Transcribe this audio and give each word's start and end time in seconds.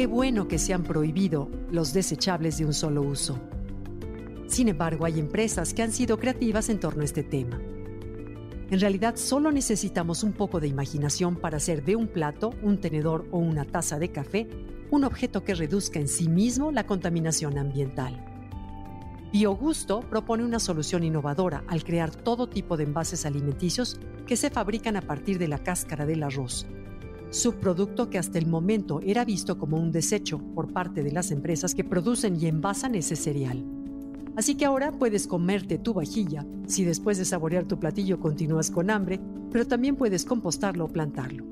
Qué 0.00 0.06
bueno 0.06 0.48
que 0.48 0.58
se 0.58 0.72
han 0.72 0.82
prohibido 0.82 1.50
los 1.70 1.92
desechables 1.92 2.56
de 2.56 2.64
un 2.64 2.72
solo 2.72 3.02
uso. 3.02 3.38
Sin 4.46 4.68
embargo, 4.68 5.04
hay 5.04 5.20
empresas 5.20 5.74
que 5.74 5.82
han 5.82 5.92
sido 5.92 6.18
creativas 6.18 6.70
en 6.70 6.80
torno 6.80 7.02
a 7.02 7.04
este 7.04 7.22
tema. 7.22 7.60
En 8.70 8.80
realidad, 8.80 9.16
solo 9.16 9.52
necesitamos 9.52 10.24
un 10.24 10.32
poco 10.32 10.58
de 10.58 10.68
imaginación 10.68 11.36
para 11.36 11.58
hacer 11.58 11.84
de 11.84 11.96
un 11.96 12.08
plato, 12.08 12.54
un 12.62 12.80
tenedor 12.80 13.26
o 13.30 13.40
una 13.40 13.66
taza 13.66 13.98
de 13.98 14.10
café 14.10 14.48
un 14.90 15.04
objeto 15.04 15.44
que 15.44 15.54
reduzca 15.54 16.00
en 16.00 16.08
sí 16.08 16.30
mismo 16.30 16.72
la 16.72 16.86
contaminación 16.86 17.58
ambiental. 17.58 18.24
BioGusto 19.34 20.00
propone 20.00 20.46
una 20.46 20.60
solución 20.60 21.04
innovadora 21.04 21.62
al 21.68 21.84
crear 21.84 22.10
todo 22.10 22.48
tipo 22.48 22.78
de 22.78 22.84
envases 22.84 23.26
alimenticios 23.26 24.00
que 24.26 24.38
se 24.38 24.48
fabrican 24.48 24.96
a 24.96 25.02
partir 25.02 25.38
de 25.38 25.48
la 25.48 25.58
cáscara 25.58 26.06
del 26.06 26.22
arroz, 26.22 26.66
subproducto 27.30 28.10
que 28.10 28.18
hasta 28.18 28.38
el 28.38 28.46
momento 28.46 29.00
era 29.02 29.24
visto 29.24 29.56
como 29.58 29.78
un 29.78 29.92
desecho 29.92 30.38
por 30.38 30.72
parte 30.72 31.02
de 31.02 31.12
las 31.12 31.30
empresas 31.30 31.74
que 31.74 31.84
producen 31.84 32.40
y 32.40 32.46
envasan 32.46 32.94
ese 32.94 33.16
cereal. 33.16 33.64
Así 34.36 34.56
que 34.56 34.64
ahora 34.64 34.92
puedes 34.92 35.26
comerte 35.26 35.78
tu 35.78 35.94
vajilla 35.94 36.46
si 36.66 36.84
después 36.84 37.18
de 37.18 37.24
saborear 37.24 37.64
tu 37.66 37.78
platillo 37.78 38.20
continúas 38.20 38.70
con 38.70 38.90
hambre, 38.90 39.20
pero 39.50 39.66
también 39.66 39.96
puedes 39.96 40.24
compostarlo 40.24 40.84
o 40.84 40.88
plantarlo. 40.88 41.46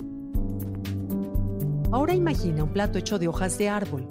Ahora 1.90 2.14
imagina 2.14 2.64
un 2.64 2.72
plato 2.72 2.98
hecho 2.98 3.18
de 3.18 3.28
hojas 3.28 3.56
de 3.58 3.68
árbol. 3.68 4.06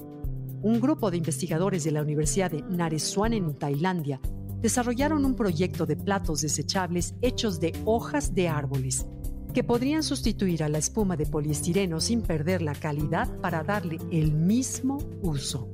Un 0.62 0.80
grupo 0.80 1.12
de 1.12 1.18
investigadores 1.18 1.84
de 1.84 1.92
la 1.92 2.02
Universidad 2.02 2.52
de 2.52 2.64
Naresuan 2.64 3.34
en 3.34 3.54
Tailandia 3.54 4.20
desarrollaron 4.62 5.26
un 5.26 5.36
proyecto 5.36 5.86
de 5.86 5.95
platos 5.95 6.42
desechables 6.42 7.14
hechos 7.22 7.60
de 7.60 7.73
hojas 7.86 8.34
de 8.34 8.50
árboles 8.50 9.06
que 9.58 9.63
podrían 9.63 10.03
sustituir 10.03 10.61
a 10.61 10.69
la 10.69 10.77
espuma 10.77 11.17
de 11.17 11.25
poliestireno 11.25 12.00
sin 12.00 12.22
perder 12.22 12.61
la 12.61 12.75
calidad 12.75 13.27
para 13.41 13.64
darle 13.64 13.97
el 14.11 14.31
mismo 14.31 14.99
uso. 15.23 15.72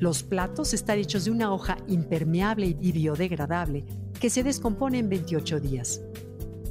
Los 0.00 0.24
platos 0.24 0.74
están 0.74 0.98
hechos 0.98 1.24
de 1.24 1.30
una 1.30 1.52
hoja 1.52 1.76
impermeable 1.86 2.76
y 2.80 2.90
biodegradable 2.90 3.84
que 4.18 4.30
se 4.30 4.42
descompone 4.42 4.98
en 4.98 5.08
28 5.10 5.60
días. 5.60 6.00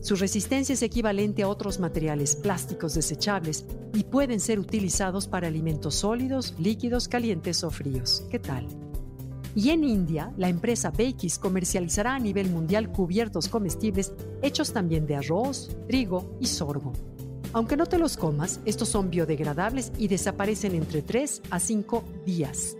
Su 0.01 0.17
resistencia 0.17 0.73
es 0.73 0.81
equivalente 0.81 1.43
a 1.43 1.47
otros 1.47 1.79
materiales 1.79 2.35
plásticos 2.35 2.93
desechables 2.93 3.65
y 3.93 4.03
pueden 4.03 4.41
ser 4.41 4.59
utilizados 4.59 5.29
para 5.29 5.47
alimentos 5.47 5.95
sólidos, 5.95 6.55
líquidos, 6.59 7.07
calientes 7.07 7.63
o 7.63 7.71
fríos. 7.71 8.25
¿Qué 8.29 8.39
tal? 8.39 8.67
Y 9.57 9.71
en 9.71 9.83
India, 9.83 10.31
la 10.37 10.49
empresa 10.49 10.91
Bakis 10.91 11.39
comercializará 11.39 12.13
a 12.13 12.19
nivel 12.19 12.51
mundial 12.51 12.91
cubiertos 12.91 13.49
comestibles 13.49 14.13
hechos 14.43 14.71
también 14.71 15.07
de 15.07 15.15
arroz, 15.15 15.75
trigo 15.87 16.37
y 16.39 16.45
sorgo. 16.45 16.93
Aunque 17.53 17.75
no 17.75 17.87
te 17.87 17.97
los 17.97 18.17
comas, 18.17 18.59
estos 18.65 18.89
son 18.89 19.09
biodegradables 19.09 19.91
y 19.97 20.09
desaparecen 20.09 20.75
entre 20.75 21.01
3 21.01 21.41
a 21.49 21.59
5 21.59 22.03
días. 22.23 22.77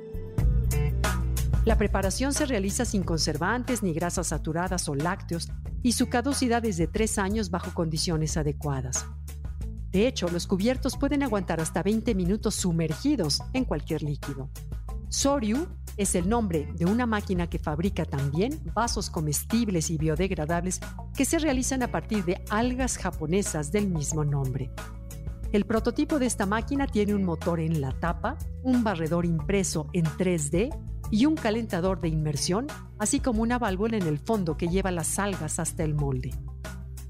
La 1.66 1.80
preparación 1.80 2.32
se 2.32 2.46
realiza 2.46 2.86
sin 2.86 3.02
conservantes 3.02 3.82
ni 3.82 3.92
grasas 3.92 4.28
saturadas 4.28 4.88
o 4.88 4.94
lácteos 4.94 5.50
y 5.82 5.94
su 5.94 6.10
caducidad 6.10 6.64
es 6.64 6.78
de 6.78 6.86
3 6.86 7.18
años 7.18 7.50
bajo 7.50 7.74
condiciones 7.74 8.38
adecuadas. 8.38 9.08
De 9.90 10.08
hecho, 10.08 10.28
los 10.28 10.46
cubiertos 10.46 10.96
pueden 10.96 11.24
aguantar 11.24 11.60
hasta 11.60 11.82
20 11.82 12.14
minutos 12.14 12.54
sumergidos 12.54 13.42
en 13.54 13.66
cualquier 13.66 14.04
líquido. 14.04 14.52
Soryu 15.10 15.68
es 15.98 16.14
el 16.16 16.30
nombre 16.30 16.72
de 16.76 16.86
una 16.86 17.06
máquina 17.06 17.50
que 17.50 17.60
fabrica 17.60 18.06
también 18.06 18.62
vasos 18.74 19.10
comestibles 19.10 19.90
y 19.90 19.98
biodegradables 19.98 20.80
que 21.16 21.26
se 21.26 21.40
realizan 21.40 21.84
a 21.84 21.92
partir 21.92 22.24
de 22.24 22.42
algas 22.50 22.98
japonesas 22.98 23.72
del 23.72 23.88
mismo 23.88 24.24
nombre. 24.24 24.72
El 25.52 25.66
prototipo 25.66 26.20
de 26.20 26.28
esta 26.28 26.46
máquina 26.46 26.88
tiene 26.88 27.16
un 27.16 27.24
motor 27.24 27.60
en 27.60 27.82
la 27.82 27.94
tapa, 27.94 28.38
un 28.64 28.84
barredor 28.84 29.26
impreso 29.26 29.88
en 29.94 30.06
3D 30.06 30.78
y 31.10 31.26
un 31.26 31.36
calentador 31.36 32.00
de 32.00 32.10
inmersión, 32.10 32.68
así 33.00 33.20
como 33.20 33.42
una 33.42 33.58
válvula 33.58 33.98
en 33.98 34.06
el 34.06 34.20
fondo 34.20 34.58
que 34.58 34.68
lleva 34.68 34.92
las 34.92 35.18
algas 35.20 35.58
hasta 35.60 35.84
el 35.84 35.96
molde. 35.96 36.32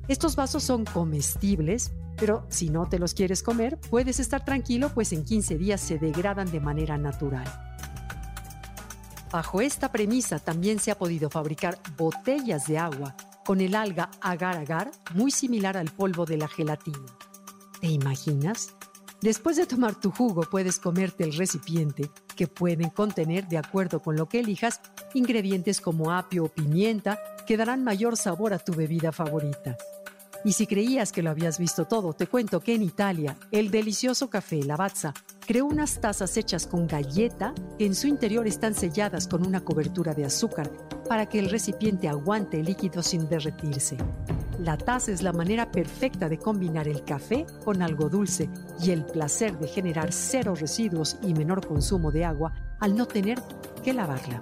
Estos 0.07 0.35
vasos 0.35 0.63
son 0.63 0.85
comestibles, 0.85 1.91
pero 2.15 2.45
si 2.49 2.69
no 2.69 2.87
te 2.87 2.99
los 2.99 3.13
quieres 3.13 3.43
comer, 3.43 3.77
puedes 3.89 4.19
estar 4.19 4.45
tranquilo 4.45 4.91
pues 4.93 5.11
en 5.11 5.25
15 5.25 5.57
días 5.57 5.81
se 5.81 5.97
degradan 5.97 6.49
de 6.51 6.59
manera 6.59 6.97
natural. 6.97 7.66
Bajo 9.31 9.59
esta 9.59 9.91
premisa 9.91 10.39
también 10.39 10.79
se 10.79 10.91
ha 10.91 10.97
podido 10.97 11.29
fabricar 11.29 11.79
botellas 11.97 12.65
de 12.67 12.77
agua 12.77 13.15
con 13.45 13.59
el 13.59 13.75
alga 13.75 14.09
agar-agar 14.21 14.91
muy 15.13 15.31
similar 15.31 15.75
al 15.77 15.89
polvo 15.91 16.25
de 16.25 16.37
la 16.37 16.47
gelatina. 16.47 17.05
¿Te 17.81 17.87
imaginas? 17.87 18.73
Después 19.21 19.57
de 19.57 19.65
tomar 19.65 19.95
tu 19.99 20.11
jugo 20.11 20.43
puedes 20.43 20.79
comerte 20.79 21.23
el 21.23 21.35
recipiente 21.35 22.09
que 22.35 22.47
pueden 22.47 22.89
contener, 22.89 23.47
de 23.47 23.57
acuerdo 23.57 23.99
con 23.99 24.15
lo 24.15 24.29
que 24.29 24.39
elijas, 24.39 24.79
ingredientes 25.13 25.81
como 25.81 26.11
apio 26.11 26.45
o 26.45 26.49
pimienta 26.49 27.19
que 27.45 27.57
darán 27.57 27.83
mayor 27.83 28.15
sabor 28.15 28.53
a 28.53 28.59
tu 28.59 28.73
bebida 28.73 29.11
favorita. 29.11 29.75
Y 30.47 30.53
si 30.53 30.65
creías 30.65 31.11
que 31.11 31.21
lo 31.21 31.29
habías 31.29 31.59
visto 31.59 31.83
todo, 31.87 32.13
te 32.13 32.25
cuento 32.25 32.61
que 32.61 32.73
en 32.73 32.81
Italia 32.81 33.35
el 33.51 33.69
delicioso 33.69 34.29
café 34.29 34.63
Lavazza 34.63 35.13
creó 35.45 35.65
unas 35.65 35.99
tazas 35.99 36.37
hechas 36.37 36.65
con 36.65 36.87
galleta 36.87 37.53
que 37.77 37.85
en 37.85 37.93
su 37.93 38.07
interior 38.07 38.47
están 38.47 38.73
selladas 38.73 39.27
con 39.27 39.45
una 39.45 39.65
cobertura 39.65 40.13
de 40.13 40.23
azúcar 40.23 40.71
para 41.09 41.25
que 41.25 41.39
el 41.39 41.49
recipiente 41.49 42.07
aguante 42.07 42.61
el 42.61 42.67
líquido 42.67 43.03
sin 43.03 43.27
derretirse. 43.27 43.97
La 44.57 44.77
taza 44.77 45.11
es 45.11 45.21
la 45.21 45.33
manera 45.33 45.69
perfecta 45.69 46.29
de 46.29 46.39
combinar 46.39 46.87
el 46.87 47.03
café 47.03 47.45
con 47.65 47.81
algo 47.81 48.07
dulce 48.07 48.49
y 48.81 48.91
el 48.91 49.03
placer 49.03 49.59
de 49.59 49.67
generar 49.67 50.13
cero 50.13 50.55
residuos 50.55 51.17
y 51.23 51.33
menor 51.33 51.67
consumo 51.67 52.09
de 52.09 52.23
agua 52.23 52.53
al 52.79 52.95
no 52.95 53.05
tener 53.05 53.43
que 53.83 53.91
lavarla. 53.91 54.41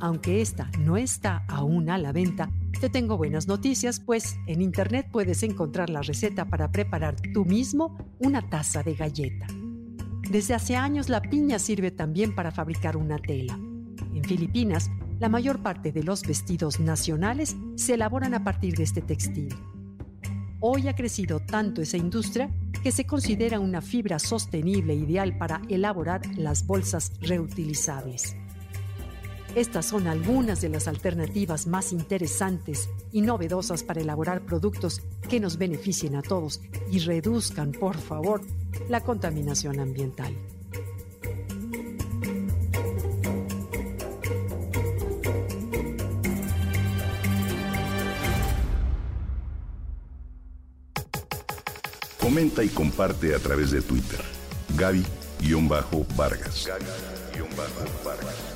Aunque 0.00 0.40
esta 0.40 0.70
no 0.78 0.96
está 0.96 1.44
aún 1.48 1.90
a 1.90 1.98
la 1.98 2.12
venta, 2.12 2.48
te 2.78 2.90
tengo 2.90 3.16
buenas 3.16 3.46
noticias, 3.46 4.00
pues 4.00 4.36
en 4.46 4.60
Internet 4.60 5.08
puedes 5.10 5.42
encontrar 5.42 5.88
la 5.90 6.02
receta 6.02 6.46
para 6.46 6.70
preparar 6.72 7.16
tú 7.32 7.44
mismo 7.44 7.96
una 8.18 8.48
taza 8.48 8.82
de 8.82 8.94
galleta. 8.94 9.46
Desde 10.30 10.54
hace 10.54 10.76
años 10.76 11.08
la 11.08 11.22
piña 11.22 11.58
sirve 11.58 11.90
también 11.90 12.34
para 12.34 12.50
fabricar 12.50 12.96
una 12.96 13.18
tela. 13.18 13.54
En 14.14 14.24
Filipinas, 14.24 14.90
la 15.18 15.28
mayor 15.28 15.62
parte 15.62 15.92
de 15.92 16.02
los 16.02 16.22
vestidos 16.22 16.80
nacionales 16.80 17.56
se 17.76 17.94
elaboran 17.94 18.34
a 18.34 18.44
partir 18.44 18.76
de 18.76 18.82
este 18.82 19.00
textil. 19.00 19.54
Hoy 20.60 20.88
ha 20.88 20.94
crecido 20.94 21.40
tanto 21.40 21.82
esa 21.82 21.96
industria 21.96 22.50
que 22.82 22.92
se 22.92 23.06
considera 23.06 23.60
una 23.60 23.80
fibra 23.80 24.18
sostenible 24.18 24.94
ideal 24.94 25.38
para 25.38 25.62
elaborar 25.68 26.22
las 26.36 26.66
bolsas 26.66 27.12
reutilizables. 27.20 28.36
Estas 29.56 29.86
son 29.86 30.06
algunas 30.06 30.60
de 30.60 30.68
las 30.68 30.86
alternativas 30.86 31.66
más 31.66 31.94
interesantes 31.94 32.90
y 33.10 33.22
novedosas 33.22 33.82
para 33.82 34.02
elaborar 34.02 34.42
productos 34.42 35.00
que 35.30 35.40
nos 35.40 35.56
beneficien 35.56 36.14
a 36.14 36.20
todos 36.20 36.60
y 36.92 36.98
reduzcan, 36.98 37.72
por 37.72 37.96
favor, 37.96 38.42
la 38.90 39.00
contaminación 39.00 39.80
ambiental. 39.80 40.34
Comenta 52.20 52.62
y 52.62 52.68
comparte 52.68 53.34
a 53.34 53.38
través 53.38 53.70
de 53.70 53.80
Twitter. 53.80 54.20
Gaby-Vargas. 54.76 56.66
Gaby-Vargas. 56.66 58.55